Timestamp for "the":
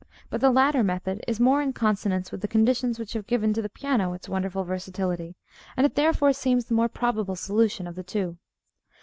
0.41-0.49, 2.41-2.47, 3.61-3.69, 6.65-6.73, 7.93-8.01